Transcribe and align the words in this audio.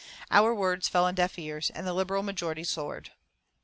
Our 0.31 0.51
words 0.55 0.87
fell 0.89 1.05
on 1.05 1.13
deaf 1.13 1.37
ears, 1.37 1.69
and 1.69 1.85
the 1.85 1.93
Liberal 1.93 2.23
majorities 2.23 2.71
soared. 2.71 3.11